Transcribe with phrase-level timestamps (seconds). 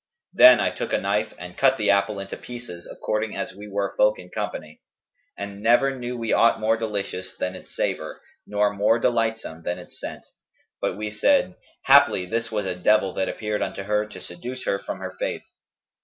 [0.33, 3.93] Then I took a knife and cut the apple into pieces according as we were
[3.95, 4.81] folk in company;
[5.37, 9.99] and never knew we aught more delicious than its savour nor more delightsome than its
[9.99, 10.25] scent;
[10.81, 11.53] but we said,
[11.85, 15.45] 'Haply this was a devil that appeared unto her to seduce her from her faith.'